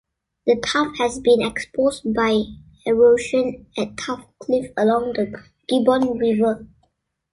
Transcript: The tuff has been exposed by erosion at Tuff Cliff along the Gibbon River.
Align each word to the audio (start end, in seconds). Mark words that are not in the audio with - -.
The 0.47 0.59
tuff 0.59 0.97
has 0.97 1.19
been 1.19 1.43
exposed 1.43 2.11
by 2.15 2.41
erosion 2.87 3.67
at 3.77 3.97
Tuff 3.97 4.25
Cliff 4.39 4.71
along 4.75 5.13
the 5.13 5.43
Gibbon 5.69 6.17
River. 6.17 6.67